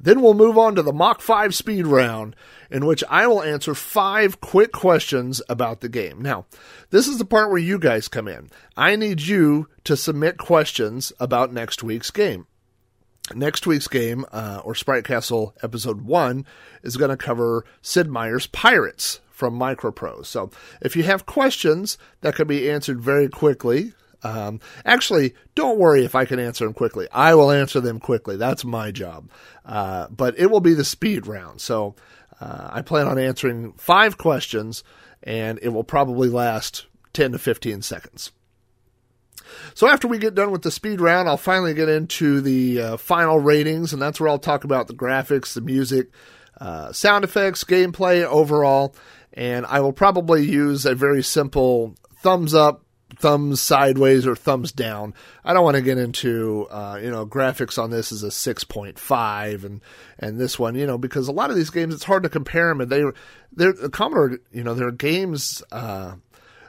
Then 0.00 0.20
we'll 0.20 0.34
move 0.34 0.56
on 0.56 0.74
to 0.74 0.82
the 0.82 0.92
Mach 0.92 1.20
5 1.20 1.54
speed 1.54 1.86
round, 1.86 2.36
in 2.70 2.86
which 2.86 3.02
I 3.08 3.26
will 3.26 3.42
answer 3.42 3.74
five 3.74 4.40
quick 4.40 4.72
questions 4.72 5.42
about 5.48 5.80
the 5.80 5.88
game. 5.88 6.20
Now, 6.22 6.46
this 6.90 7.08
is 7.08 7.18
the 7.18 7.24
part 7.24 7.50
where 7.50 7.58
you 7.58 7.78
guys 7.78 8.08
come 8.08 8.28
in. 8.28 8.50
I 8.76 8.96
need 8.96 9.22
you 9.22 9.68
to 9.84 9.96
submit 9.96 10.38
questions 10.38 11.12
about 11.18 11.52
next 11.52 11.82
week's 11.82 12.10
game. 12.10 12.46
Next 13.34 13.66
week's 13.66 13.88
game, 13.88 14.24
uh, 14.32 14.62
or 14.64 14.74
Sprite 14.74 15.04
Castle 15.04 15.54
Episode 15.62 16.02
1, 16.02 16.46
is 16.82 16.96
going 16.96 17.10
to 17.10 17.16
cover 17.16 17.64
Sid 17.82 18.10
Meier's 18.10 18.46
Pirates 18.46 19.20
from 19.28 19.58
Microprose. 19.58 20.26
So 20.26 20.50
if 20.80 20.96
you 20.96 21.02
have 21.02 21.26
questions 21.26 21.98
that 22.22 22.34
can 22.34 22.48
be 22.48 22.70
answered 22.70 23.00
very 23.00 23.28
quickly, 23.28 23.92
um, 24.22 24.60
actually, 24.84 25.34
don't 25.54 25.78
worry 25.78 26.04
if 26.04 26.14
I 26.14 26.24
can 26.24 26.38
answer 26.38 26.64
them 26.64 26.74
quickly. 26.74 27.06
I 27.12 27.34
will 27.34 27.50
answer 27.50 27.80
them 27.80 28.00
quickly. 28.00 28.36
That's 28.36 28.64
my 28.64 28.90
job. 28.90 29.30
Uh, 29.64 30.08
but 30.08 30.38
it 30.38 30.50
will 30.50 30.60
be 30.60 30.74
the 30.74 30.84
speed 30.84 31.26
round. 31.26 31.60
So 31.60 31.94
uh, 32.40 32.68
I 32.72 32.82
plan 32.82 33.06
on 33.06 33.18
answering 33.18 33.72
five 33.74 34.18
questions, 34.18 34.82
and 35.22 35.58
it 35.62 35.68
will 35.68 35.84
probably 35.84 36.28
last 36.28 36.86
10 37.12 37.32
to 37.32 37.38
15 37.38 37.82
seconds. 37.82 38.32
So 39.74 39.88
after 39.88 40.08
we 40.08 40.18
get 40.18 40.34
done 40.34 40.50
with 40.50 40.62
the 40.62 40.70
speed 40.70 41.00
round, 41.00 41.28
I'll 41.28 41.36
finally 41.36 41.74
get 41.74 41.88
into 41.88 42.40
the 42.40 42.80
uh, 42.80 42.96
final 42.96 43.38
ratings, 43.38 43.92
and 43.92 44.02
that's 44.02 44.20
where 44.20 44.28
I'll 44.28 44.38
talk 44.38 44.64
about 44.64 44.88
the 44.88 44.94
graphics, 44.94 45.54
the 45.54 45.60
music, 45.60 46.08
uh, 46.60 46.92
sound 46.92 47.24
effects, 47.24 47.64
gameplay 47.64 48.24
overall, 48.24 48.94
and 49.32 49.64
I 49.66 49.80
will 49.80 49.92
probably 49.92 50.44
use 50.44 50.84
a 50.84 50.94
very 50.94 51.22
simple 51.22 51.94
thumbs 52.16 52.54
up, 52.54 52.82
thumbs 53.18 53.60
sideways, 53.60 54.26
or 54.26 54.36
thumbs 54.36 54.72
down. 54.72 55.14
I 55.44 55.52
don't 55.52 55.64
want 55.64 55.76
to 55.76 55.82
get 55.82 55.98
into 55.98 56.66
uh, 56.70 56.98
you 57.02 57.10
know 57.10 57.26
graphics 57.26 57.82
on 57.82 57.90
this 57.90 58.12
is 58.12 58.22
a 58.22 58.30
six 58.30 58.64
point 58.64 58.98
five, 58.98 59.64
and 59.64 59.80
and 60.18 60.38
this 60.38 60.58
one 60.58 60.74
you 60.74 60.86
know 60.86 60.98
because 60.98 61.28
a 61.28 61.32
lot 61.32 61.50
of 61.50 61.56
these 61.56 61.70
games 61.70 61.94
it's 61.94 62.04
hard 62.04 62.22
to 62.22 62.28
compare 62.28 62.68
them, 62.68 62.80
and 62.80 62.90
they 62.90 63.04
they're 63.52 63.72
the 63.72 63.90
Commodore 63.90 64.38
you 64.52 64.62
know 64.62 64.74
their 64.74 64.90
games 64.90 65.62
uh, 65.72 66.14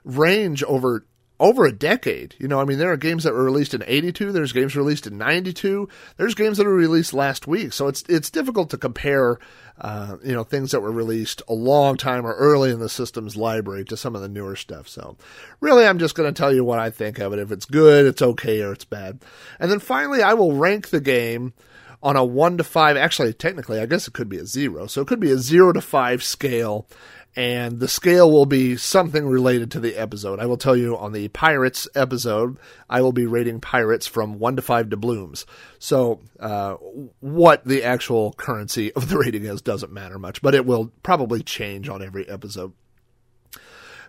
range 0.03 0.63
over 0.63 1.05
over 1.39 1.65
a 1.65 1.71
decade. 1.71 2.35
You 2.37 2.47
know, 2.47 2.59
I 2.59 2.65
mean, 2.65 2.77
there 2.77 2.91
are 2.91 2.97
games 2.97 3.23
that 3.23 3.33
were 3.33 3.43
released 3.43 3.73
in 3.73 3.83
82. 3.85 4.31
There's 4.31 4.51
games 4.51 4.75
released 4.75 5.07
in 5.07 5.17
92. 5.17 5.87
There's 6.17 6.35
games 6.35 6.57
that 6.57 6.65
were 6.65 6.73
released 6.73 7.13
last 7.13 7.47
week. 7.47 7.73
So 7.73 7.87
it's, 7.87 8.03
it's 8.09 8.29
difficult 8.29 8.69
to 8.71 8.77
compare, 8.77 9.39
uh, 9.79 10.17
you 10.23 10.33
know, 10.33 10.43
things 10.43 10.71
that 10.71 10.81
were 10.81 10.91
released 10.91 11.41
a 11.47 11.53
long 11.53 11.95
time 11.95 12.25
or 12.25 12.33
early 12.33 12.71
in 12.71 12.79
the 12.79 12.89
system's 12.89 13.37
library 13.37 13.85
to 13.85 13.97
some 13.97 14.15
of 14.15 14.21
the 14.21 14.29
newer 14.29 14.55
stuff. 14.55 14.89
So 14.89 15.17
really, 15.61 15.85
I'm 15.85 15.99
just 15.99 16.15
going 16.15 16.31
to 16.31 16.37
tell 16.37 16.53
you 16.53 16.63
what 16.63 16.79
I 16.79 16.89
think 16.89 17.19
of 17.19 17.31
it. 17.33 17.39
If 17.39 17.51
it's 17.51 17.65
good, 17.65 18.05
it's 18.05 18.21
okay, 18.21 18.61
or 18.61 18.73
it's 18.73 18.85
bad. 18.85 19.23
And 19.59 19.71
then 19.71 19.79
finally, 19.79 20.21
I 20.21 20.33
will 20.33 20.53
rank 20.53 20.89
the 20.89 21.01
game 21.01 21.53
on 22.01 22.15
a 22.15 22.23
one 22.23 22.57
to 22.57 22.63
five. 22.63 22.97
Actually, 22.97 23.33
technically, 23.33 23.79
I 23.79 23.85
guess 23.85 24.07
it 24.07 24.13
could 24.13 24.29
be 24.29 24.37
a 24.37 24.45
zero. 24.45 24.87
So 24.87 25.01
it 25.01 25.07
could 25.07 25.19
be 25.19 25.31
a 25.31 25.37
zero 25.37 25.73
to 25.73 25.81
five 25.81 26.23
scale 26.23 26.87
and 27.35 27.79
the 27.79 27.87
scale 27.87 28.31
will 28.31 28.45
be 28.45 28.75
something 28.75 29.25
related 29.25 29.71
to 29.71 29.79
the 29.79 29.95
episode. 29.95 30.39
I 30.39 30.45
will 30.45 30.57
tell 30.57 30.75
you 30.75 30.97
on 30.97 31.11
the 31.11 31.27
Pirates 31.29 31.87
episode, 31.93 32.57
I 32.89 33.01
will 33.01 33.11
be 33.11 33.25
rating 33.25 33.61
Pirates 33.61 34.07
from 34.07 34.39
1 34.39 34.55
to 34.55 34.61
5 34.61 34.89
doubloons. 34.89 35.45
So, 35.77 36.21
uh, 36.39 36.75
what 37.19 37.63
the 37.65 37.83
actual 37.83 38.33
currency 38.33 38.91
of 38.93 39.09
the 39.09 39.17
rating 39.17 39.45
is 39.45 39.61
doesn't 39.61 39.91
matter 39.91 40.17
much, 40.17 40.41
but 40.41 40.55
it 40.55 40.65
will 40.65 40.91
probably 41.03 41.43
change 41.43 41.87
on 41.87 42.03
every 42.03 42.27
episode. 42.27 42.73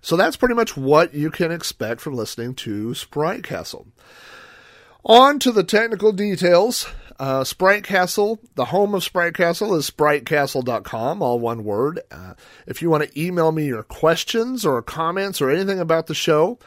So, 0.00 0.16
that's 0.16 0.36
pretty 0.36 0.54
much 0.54 0.76
what 0.76 1.12
you 1.12 1.30
can 1.30 1.52
expect 1.52 2.00
from 2.00 2.14
listening 2.14 2.54
to 2.56 2.94
Sprite 2.94 3.44
Castle. 3.44 3.86
On 5.04 5.38
to 5.38 5.52
the 5.52 5.64
technical 5.64 6.12
details. 6.12 6.86
Uh, 7.20 7.44
Sprite 7.44 7.84
Castle, 7.84 8.40
the 8.54 8.64
home 8.64 8.94
of 8.94 9.04
Sprite 9.04 9.34
Castle 9.34 9.74
is 9.74 9.90
spritecastle.com, 9.90 11.20
all 11.20 11.38
one 11.38 11.64
word. 11.64 12.00
Uh, 12.10 12.32
if 12.66 12.80
you 12.80 12.88
want 12.88 13.04
to 13.04 13.20
email 13.20 13.52
me 13.52 13.66
your 13.66 13.82
questions 13.82 14.64
or 14.64 14.80
comments 14.80 15.42
or 15.42 15.50
anything 15.50 15.78
about 15.78 16.06
the 16.06 16.14
show, 16.14 16.58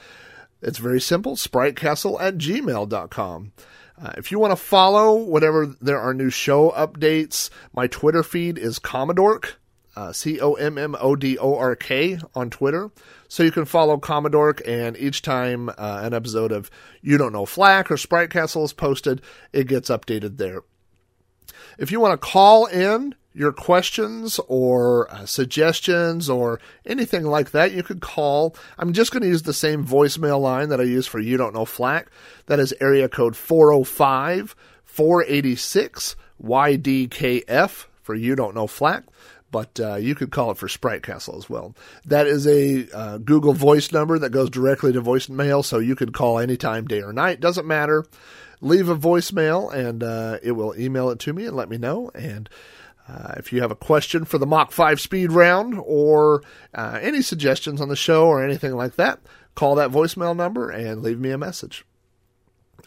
it's 0.62 0.77
very 0.77 1.01
simple 1.01 1.36
spritecastle 1.36 2.22
at 2.22 2.38
gmail.com. 2.38 3.51
Uh, 4.00 4.12
if 4.15 4.31
you 4.31 4.38
want 4.38 4.51
to 4.51 4.55
follow 4.55 5.15
whatever 5.15 5.75
there 5.81 6.00
are 6.00 6.13
new 6.13 6.29
show 6.29 6.69
updates, 6.69 7.50
my 7.74 7.88
Twitter 7.88 8.22
feed 8.22 8.60
is 8.60 8.77
Commodork, 8.77 9.53
uh, 9.95 10.12
C 10.12 10.39
O 10.39 10.53
M 10.53 10.77
M 10.77 10.95
O 11.00 11.15
D 11.15 11.38
O 11.38 11.55
R 11.55 11.75
K 11.75 12.19
on 12.35 12.50
Twitter. 12.50 12.91
So 13.27 13.43
you 13.43 13.51
can 13.51 13.65
follow 13.65 13.97
Commodork, 13.97 14.62
and 14.67 14.97
each 14.97 15.21
time 15.21 15.69
uh, 15.69 16.01
an 16.03 16.13
episode 16.13 16.51
of 16.51 16.69
You 17.01 17.17
Don't 17.17 17.33
Know 17.33 17.45
Flack 17.45 17.89
or 17.91 17.97
Sprite 17.97 18.29
Castle 18.29 18.65
is 18.65 18.73
posted, 18.73 19.21
it 19.51 19.67
gets 19.67 19.89
updated 19.89 20.38
there. 20.38 20.62
If 21.77 21.91
you 21.91 22.00
want 22.00 22.19
to 22.19 22.27
call 22.27 22.67
in 22.67 23.15
your 23.33 23.51
questions 23.51 24.39
or 24.47 25.12
uh, 25.12 25.25
suggestions 25.25 26.29
or 26.29 26.59
anything 26.85 27.23
like 27.25 27.51
that, 27.51 27.71
you 27.71 27.83
could 27.83 28.01
call. 28.01 28.55
I'm 28.77 28.93
just 28.93 29.12
going 29.12 29.23
to 29.23 29.27
use 29.27 29.41
the 29.41 29.53
same 29.53 29.85
voicemail 29.85 30.39
line 30.39 30.69
that 30.69 30.79
I 30.79 30.83
use 30.83 31.07
for 31.07 31.19
You 31.19 31.38
Don't 31.38 31.53
Know 31.53 31.65
Flack. 31.65 32.12
That 32.45 32.59
is 32.59 32.73
area 32.79 33.09
code 33.09 33.35
405 33.35 34.55
486 34.83 36.15
YDKF 36.43 37.85
for 38.01 38.13
You 38.13 38.35
Don't 38.35 38.53
Know 38.53 38.67
Flack 38.67 39.05
but 39.53 39.79
uh, 39.79 39.95
you 39.95 40.15
could 40.15 40.31
call 40.31 40.50
it 40.50 40.57
for 40.57 40.67
Sprite 40.67 41.03
Castle 41.03 41.38
as 41.38 41.48
well. 41.48 41.75
That 42.05 42.25
is 42.25 42.48
a 42.48 42.89
uh, 42.91 43.17
Google 43.19 43.53
Voice 43.53 43.91
number 43.91 44.17
that 44.17 44.31
goes 44.31 44.50
directly 44.50 44.91
to 44.91 45.01
voicemail, 45.01 45.63
so 45.63 45.77
you 45.77 45.95
could 45.95 46.12
call 46.12 46.39
anytime, 46.39 46.88
day 46.88 47.03
or 47.03 47.13
night. 47.13 47.39
Doesn't 47.39 47.67
matter. 47.67 48.03
Leave 48.60 48.89
a 48.89 48.95
voicemail, 48.95 49.72
and 49.72 50.03
uh, 50.03 50.39
it 50.41 50.53
will 50.53 50.77
email 50.77 51.12
it 51.12 51.19
to 51.19 51.33
me 51.33 51.45
and 51.45 51.55
let 51.55 51.69
me 51.69 51.77
know. 51.77 52.10
And 52.15 52.50
uh, 53.07 53.36
if 53.38 53.53
you 53.53 53.62
have 53.62 53.72
a 53.72 53.75
question 53.75 54.25
for 54.25 54.39
the 54.39 54.48
Mach 54.48 54.72
5 54.72 55.00
speed 55.00 55.31
round 55.31 55.75
or 55.77 56.41
uh, 56.74 56.98
any 57.00 57.22
suggestions 57.22 57.79
on 57.79 57.89
the 57.89 57.95
show 57.95 58.25
or 58.25 58.43
anything 58.43 58.75
like 58.75 58.95
that, 58.95 59.19
call 59.53 59.75
that 59.75 59.91
voicemail 59.91 60.36
number 60.36 60.72
and 60.72 61.03
leave 61.03 61.19
me 61.19 61.29
a 61.29 61.38
message. 61.38 61.86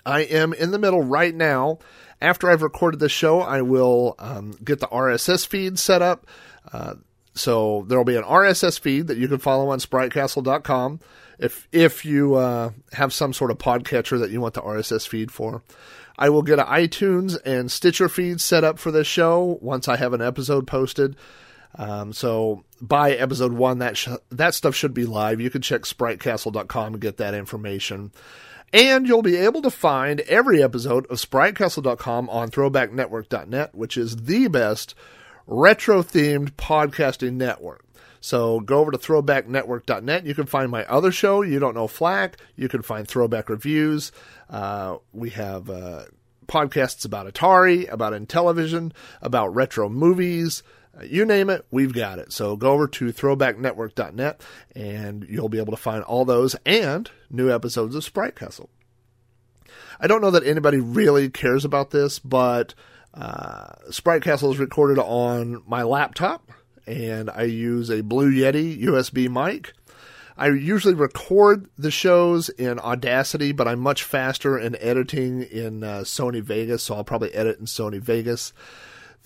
I 0.05 0.21
am 0.21 0.53
in 0.53 0.73
the 0.73 0.79
middle 0.81 1.03
right 1.03 1.35
now. 1.35 1.79
After 2.21 2.51
I've 2.51 2.63
recorded 2.63 3.01
the 3.01 3.09
show, 3.09 3.41
I 3.41 3.63
will 3.63 4.15
um, 4.19 4.53
get 4.65 4.81
the 4.81 4.87
RSS 4.87 5.47
feed 5.47 5.79
set 5.79 6.03
up. 6.03 6.27
Uh, 6.73 6.95
so 7.35 7.85
there 7.89 7.99
will 7.99 8.05
be 8.05 8.17
an 8.17 8.25
RSS 8.25 8.81
feed 8.81 9.09
that 9.09 9.19
you 9.19 9.29
can 9.29 9.39
follow 9.39 9.69
on 9.69 9.79
spritecastle.com 9.79 11.01
if 11.39 11.69
if 11.71 12.05
you 12.05 12.35
uh, 12.35 12.71
have 12.93 13.13
some 13.13 13.33
sort 13.33 13.51
of 13.51 13.59
podcatcher 13.59 14.19
that 14.21 14.31
you 14.31 14.41
want 14.41 14.55
the 14.55 14.63
RSS 14.63 15.07
feed 15.07 15.31
for. 15.31 15.63
I 16.19 16.31
will 16.31 16.43
get 16.43 16.59
an 16.59 16.67
iTunes 16.67 17.37
and 17.45 17.71
Stitcher 17.71 18.09
feed 18.09 18.41
set 18.41 18.65
up 18.65 18.79
for 18.79 18.91
this 18.91 19.07
show 19.07 19.59
once 19.61 19.87
I 19.87 19.97
have 19.97 20.15
an 20.15 20.23
episode 20.23 20.67
posted. 20.67 21.15
Um, 21.75 22.15
so 22.15 22.65
by 22.81 23.13
episode 23.13 23.53
one, 23.53 23.79
that 23.79 23.99
sh- 23.99 24.09
that 24.31 24.55
stuff 24.55 24.75
should 24.75 24.95
be 24.95 25.05
live. 25.05 25.41
You 25.43 25.51
can 25.51 25.61
check 25.61 25.83
spritecastle.com 25.83 26.95
and 26.95 27.03
get 27.03 27.19
that 27.19 27.35
information. 27.35 28.13
And 28.77 29.09
you'll 29.09 29.23
be 29.23 29.37
able 29.37 29.63
to 29.63 29.71
find 29.71 30.21
every 30.21 30.63
episode 30.63 31.07
of 31.07 31.17
spritecastle.com 31.17 32.29
on 32.29 32.51
throwbacknetwork.net, 32.51 33.75
which 33.75 33.97
is 33.97 34.17
the 34.17 34.49
best 34.49 34.95
retro 35.47 36.03
themed 36.03 36.51
podcasting 36.57 37.37
network. 37.37 37.87
So 38.21 38.61
go 38.61 38.81
over 38.81 38.91
to 38.91 38.99
throwbacknetwork.net. 38.99 40.27
You 40.27 40.35
can 40.35 40.45
find 40.45 40.71
my 40.71 40.85
other 40.85 41.11
show, 41.11 41.41
You 41.41 41.59
Don't 41.59 41.75
Know 41.75 41.89
Flack. 41.89 42.37
You 42.55 42.69
can 42.69 42.83
find 42.83 43.09
throwback 43.09 43.49
reviews. 43.49 44.13
Uh, 44.51 44.99
we 45.11 45.31
have 45.31 45.71
uh, 45.71 46.03
podcasts 46.47 47.07
about 47.07 47.33
Atari, 47.33 47.91
about 47.91 48.13
Intellivision, 48.13 48.93
about 49.23 49.55
retro 49.55 49.89
movies. 49.89 50.63
You 51.03 51.25
name 51.25 51.51
it, 51.51 51.67
we've 51.71 51.93
got 51.93 52.19
it. 52.19 52.33
So 52.33 52.57
go 52.57 52.73
over 52.73 52.89
to 52.89 53.13
throwbacknetwork.net 53.13 54.41
and 54.75 55.27
you'll 55.29 55.49
be 55.49 55.59
able 55.59 55.73
to 55.73 55.83
find 55.83 56.03
all 56.05 56.25
those 56.25 56.55
and 56.65 57.11
new 57.31 57.53
episodes 57.53 57.95
of 57.95 58.05
Sprite 58.05 58.37
Castle. 58.37 58.71
I 60.01 60.07
don't 60.07 60.21
know 60.21 60.31
that 60.31 60.47
anybody 60.47 60.79
really 60.79 61.31
cares 61.31 61.65
about 61.65 61.91
this, 61.91 62.19
but 62.19 62.75
uh, 63.15 63.73
Sprite 63.91 64.23
Castle 64.23 64.53
is 64.53 64.59
recorded 64.59 64.99
on 64.99 65.63
my 65.67 65.83
laptop, 65.83 66.51
and 66.87 67.31
I 67.31 67.45
use 67.45 67.91
a 67.91 68.03
Blue 68.03 68.31
Yeti 68.31 68.81
USB 68.83 69.29
mic. 69.29 69.73
I 70.39 70.49
usually 70.49 70.95
record 70.95 71.67
the 71.79 71.91
shows 71.91 72.51
in 72.51 72.79
Audacity, 72.79 73.53
but 73.53 73.67
I'm 73.67 73.81
much 73.81 74.05
faster 74.05 74.59
in 74.59 74.77
editing 74.77 75.43
in 75.43 75.83
uh, 75.83 76.01
Sony 76.01 76.43
Vegas, 76.43 76.83
so 76.83 76.95
I'll 76.95 77.05
probably 77.05 77.33
edit 77.33 77.59
in 77.59 77.65
Sony 77.65 78.01
Vegas. 78.01 78.53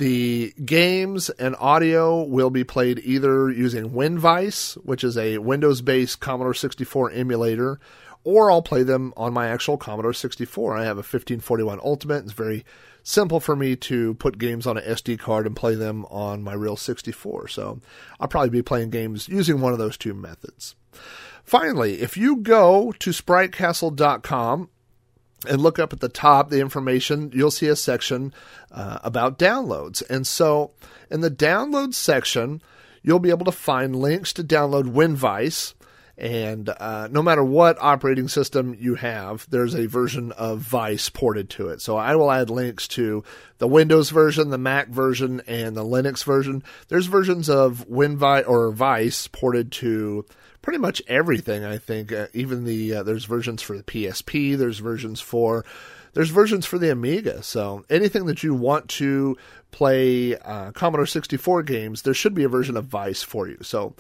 The 0.01 0.55
games 0.65 1.29
and 1.29 1.55
audio 1.61 2.23
will 2.23 2.49
be 2.49 2.65
played 2.65 3.01
either 3.01 3.51
using 3.51 3.91
WinVice, 3.91 4.77
which 4.77 5.05
is 5.05 5.19
a 5.19 5.37
Windows 5.37 5.83
based 5.83 6.21
Commodore 6.21 6.55
64 6.55 7.11
emulator, 7.11 7.79
or 8.25 8.51
I'll 8.51 8.63
play 8.63 8.83
them 8.83 9.13
on 9.15 9.35
my 9.35 9.49
actual 9.49 9.77
Commodore 9.77 10.15
64. 10.15 10.75
I 10.75 10.85
have 10.85 10.97
a 10.97 11.05
1541 11.05 11.81
Ultimate. 11.85 12.25
It's 12.25 12.33
very 12.33 12.65
simple 13.03 13.41
for 13.41 13.55
me 13.55 13.77
to 13.77 14.15
put 14.15 14.39
games 14.39 14.67
on 14.67 14.79
an 14.79 14.85
SD 14.85 15.19
card 15.19 15.47
and 15.47 15.55
play 15.55 15.75
them 15.75 16.07
on 16.07 16.43
my 16.43 16.55
real 16.55 16.77
64. 16.79 17.49
So 17.49 17.83
I'll 18.19 18.27
probably 18.27 18.49
be 18.49 18.63
playing 18.63 18.89
games 18.89 19.29
using 19.29 19.61
one 19.61 19.75
of 19.75 19.79
those 19.79 19.99
two 19.99 20.15
methods. 20.15 20.77
Finally, 21.45 22.01
if 22.01 22.17
you 22.17 22.37
go 22.37 22.93
to 23.01 23.11
spritecastle.com 23.11 24.71
and 25.49 25.61
look 25.61 25.79
up 25.79 25.93
at 25.93 26.01
the 26.01 26.09
top 26.09 26.51
the 26.51 26.61
information, 26.61 27.31
you'll 27.35 27.51
see 27.51 27.69
a 27.69 27.77
section 27.77 28.35
uh, 28.71 28.99
about 29.03 29.39
downloads. 29.39 30.03
And 30.11 30.27
so 30.27 30.73
in 31.11 31.21
the 31.21 31.31
downloads 31.31 31.95
section, 31.95 32.63
you'll 33.03 33.19
be 33.19 33.31
able 33.31 33.47
to 33.47 33.53
find 33.53 33.97
links 33.97 34.33
to 34.35 34.45
download 34.45 34.93
WinVice 34.93 35.75
and 36.21 36.69
uh, 36.69 37.09
no 37.11 37.23
matter 37.23 37.43
what 37.43 37.79
operating 37.81 38.29
system 38.29 38.77
you 38.79 38.95
have, 38.97 39.49
there's 39.49 39.75
a 39.75 39.87
version 39.87 40.33
of 40.33 40.59
Vice 40.59 41.09
ported 41.09 41.49
to 41.51 41.69
it. 41.69 41.81
So 41.81 41.97
I 41.97 42.15
will 42.15 42.31
add 42.31 42.51
links 42.51 42.87
to 42.89 43.25
the 43.57 43.67
Windows 43.67 44.11
version, 44.11 44.51
the 44.51 44.59
Mac 44.59 44.89
version, 44.89 45.41
and 45.47 45.75
the 45.75 45.83
Linux 45.83 46.23
version. 46.23 46.63
There's 46.89 47.07
versions 47.07 47.49
of 47.49 47.87
WinVice 47.89 48.47
or 48.47 48.71
Vice 48.71 49.29
ported 49.29 49.73
to 49.73 50.27
pretty 50.63 50.79
much 50.79 51.03
everything. 51.07 51.65
I 51.65 51.79
think 51.79 52.13
uh, 52.13 52.27
even 52.33 52.65
the 52.65 52.97
uh, 52.97 53.03
there's 53.03 53.25
versions 53.25 53.63
for 53.63 53.77
the 53.77 53.83
PSP. 53.83 54.57
There's 54.57 54.79
versions 54.79 55.21
for 55.21 55.65
there's 56.13 56.31
versions 56.31 56.67
for 56.67 56.79
the 56.79 56.91
Amiga. 56.91 57.43
So 57.43 57.85
anything 57.89 58.27
that 58.27 58.43
you 58.43 58.55
want 58.55 58.89
to 58.91 59.37
play 59.71 60.37
uh, 60.37 60.73
Commodore 60.73 61.07
64 61.07 61.63
games, 61.63 62.03
there 62.03 62.15
should 62.15 62.35
be 62.35 62.45
a 62.45 62.49
version 62.49 62.77
of 62.77 62.87
Vice 62.87 63.23
for 63.23 63.49
you. 63.49 63.59
So 63.63 63.95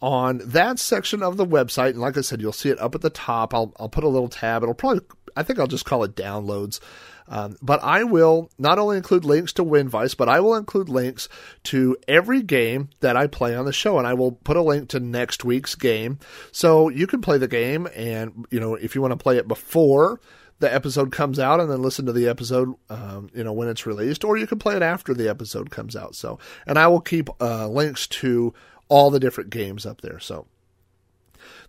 on 0.00 0.40
that 0.44 0.78
section 0.78 1.22
of 1.22 1.36
the 1.36 1.46
website, 1.46 1.90
and 1.90 2.00
like 2.00 2.16
I 2.16 2.20
said, 2.20 2.40
you'll 2.40 2.52
see 2.52 2.70
it 2.70 2.80
up 2.80 2.94
at 2.94 3.00
the 3.00 3.10
top. 3.10 3.52
I'll, 3.52 3.72
I'll 3.78 3.88
put 3.88 4.04
a 4.04 4.08
little 4.08 4.28
tab. 4.28 4.62
It'll 4.62 4.74
probably 4.74 5.00
I 5.36 5.42
think 5.42 5.58
I'll 5.58 5.66
just 5.66 5.84
call 5.84 6.04
it 6.04 6.16
downloads. 6.16 6.80
Um, 7.28 7.56
but 7.60 7.82
I 7.82 8.04
will 8.04 8.50
not 8.58 8.78
only 8.78 8.96
include 8.96 9.24
links 9.24 9.52
to 9.54 9.64
Winvice, 9.64 10.16
but 10.16 10.28
I 10.28 10.40
will 10.40 10.54
include 10.54 10.88
links 10.88 11.28
to 11.64 11.96
every 12.06 12.42
game 12.42 12.90
that 13.00 13.16
I 13.16 13.26
play 13.26 13.54
on 13.56 13.64
the 13.64 13.72
show, 13.72 13.98
and 13.98 14.06
I 14.06 14.14
will 14.14 14.32
put 14.32 14.56
a 14.56 14.62
link 14.62 14.88
to 14.90 15.00
next 15.00 15.44
week's 15.44 15.74
game, 15.74 16.18
so 16.52 16.88
you 16.88 17.06
can 17.06 17.20
play 17.20 17.38
the 17.38 17.48
game. 17.48 17.88
And 17.96 18.46
you 18.50 18.60
know, 18.60 18.74
if 18.74 18.94
you 18.94 19.02
want 19.02 19.12
to 19.12 19.16
play 19.16 19.38
it 19.38 19.48
before 19.48 20.20
the 20.58 20.72
episode 20.72 21.12
comes 21.12 21.38
out 21.38 21.60
and 21.60 21.70
then 21.70 21.82
listen 21.82 22.06
to 22.06 22.12
the 22.12 22.28
episode, 22.28 22.74
um, 22.88 23.28
you 23.34 23.44
know, 23.44 23.52
when 23.52 23.68
it's 23.68 23.86
released, 23.86 24.24
or 24.24 24.36
you 24.36 24.46
can 24.46 24.58
play 24.58 24.76
it 24.76 24.82
after 24.82 25.12
the 25.12 25.28
episode 25.28 25.70
comes 25.70 25.94
out. 25.94 26.14
So, 26.14 26.38
and 26.66 26.78
I 26.78 26.86
will 26.86 27.00
keep 27.00 27.28
uh, 27.40 27.68
links 27.68 28.06
to 28.06 28.54
all 28.88 29.10
the 29.10 29.20
different 29.20 29.50
games 29.50 29.84
up 29.84 30.00
there. 30.00 30.20
So, 30.20 30.46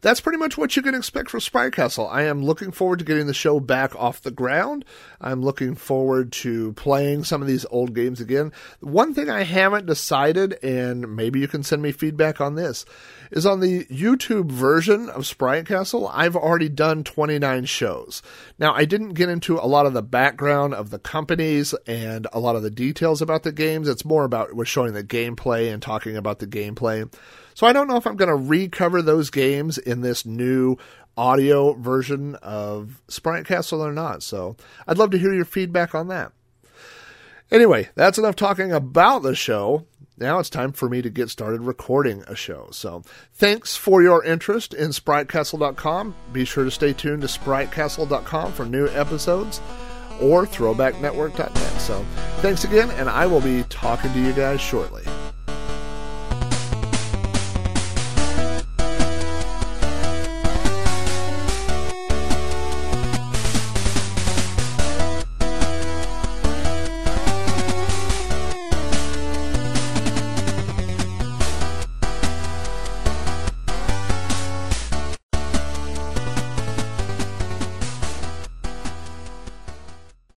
that's 0.02 0.22
pretty 0.22 0.38
much 0.38 0.58
what 0.58 0.76
you 0.76 0.82
can 0.82 0.96
expect 0.96 1.30
from 1.30 1.40
Sprite 1.40 1.74
Castle. 1.74 2.08
I 2.08 2.24
am 2.24 2.44
looking 2.44 2.72
forward 2.72 3.00
to 3.00 3.06
getting 3.06 3.28
the 3.28 3.34
show 3.34 3.60
back 3.60 3.96
off 3.96 4.22
the 4.22 4.32
ground. 4.32 4.86
I'm 5.20 5.42
looking 5.42 5.76
forward 5.76 6.32
to 6.34 6.74
playing 6.74 7.24
some 7.24 7.42
of 7.42 7.48
these 7.48 7.66
old 7.72 7.94
games 7.94 8.22
again. 8.22 8.52
One 8.80 9.14
thing 9.14 9.30
I 9.30 9.44
haven't 9.44 9.86
decided, 9.86 10.58
and 10.64 11.16
maybe 11.16 11.40
you 11.40 11.48
can 11.48 11.64
send 11.64 11.82
me 11.82 11.92
feedback 11.92 12.40
on 12.40 12.56
this, 12.56 12.86
is 13.32 13.46
on 13.46 13.60
the 13.60 13.86
YouTube 13.86 14.52
version 14.52 15.10
of 15.10 15.26
Sprite 15.26 15.66
Castle, 15.66 16.10
I've 16.14 16.36
already 16.36 16.70
done 16.70 17.04
29 17.04 17.66
shows. 17.66 18.22
Now, 18.60 18.74
I 18.74 18.86
didn't 18.86 19.14
get 19.14 19.30
into 19.30 19.58
a 19.58 19.68
lot 19.68 19.86
of 19.86 19.94
the 19.94 20.02
background 20.02 20.74
of 20.74 20.90
the 20.90 21.00
companies 21.00 21.74
and 21.86 22.28
a 22.32 22.40
lot 22.40 22.56
of 22.56 22.64
the 22.64 22.72
details 22.72 23.22
about 23.22 23.44
the 23.44 23.52
games. 23.52 23.88
It's 23.88 24.06
more 24.06 24.24
about 24.24 24.56
we're 24.56 24.66
showing 24.66 24.94
the 24.94 25.04
gameplay 25.04 25.72
and 25.72 25.82
talking 25.82 26.16
about 26.16 26.40
the 26.40 26.48
gameplay. 26.48 27.12
So 27.54 27.66
I 27.66 27.74
don't 27.74 27.88
know 27.88 27.98
if 27.98 28.06
I'm 28.06 28.18
going 28.18 28.30
to 28.30 28.36
recover 28.36 29.02
those 29.02 29.32
games 29.32 29.80
in 29.88 30.02
this 30.02 30.26
new 30.26 30.78
audio 31.18 31.74
version 31.74 32.36
of 32.36 33.02
Sprite 33.08 33.46
Castle 33.46 33.84
or 33.84 33.92
not. 33.92 34.22
So 34.22 34.56
I'd 34.88 34.98
love 34.98 35.12
to 35.12 35.18
hear 35.18 35.34
your 35.34 35.46
feedback 35.46 35.96
on 35.96 36.10
that. 36.10 36.32
Anyway, 37.50 37.90
that's 37.96 38.18
enough 38.18 38.36
talking 38.36 38.72
about 38.72 39.24
the 39.24 39.34
show. 39.34 39.86
Now 40.18 40.40
it's 40.40 40.50
time 40.50 40.72
for 40.72 40.90
me 40.90 41.02
to 41.02 41.10
get 41.10 41.30
started 41.30 41.62
recording 41.62 42.24
a 42.28 42.36
show. 42.36 42.70
So 42.72 43.04
thanks 43.34 43.76
for 43.76 44.02
your 44.02 44.24
interest 44.24 44.74
in 44.74 44.90
SpriteCastle.com. 44.90 46.16
Be 46.34 46.44
sure 46.44 46.66
to 46.66 46.72
stay 46.72 46.94
tuned 46.94 47.22
to 47.22 47.28
SpriteCastle.com 47.28 48.52
for 48.54 48.66
new 48.66 48.88
episodes 48.88 49.62
or 50.20 50.46
ThrowbackNetwork.net. 50.46 51.82
So 51.82 52.04
thanks 52.38 52.64
again, 52.64 52.90
and 52.92 53.10
I 53.10 53.28
will 53.28 53.42
be 53.42 53.64
talking 53.70 54.12
to 54.14 54.20
you 54.20 54.34
guys 54.34 54.60
shortly. 54.60 55.04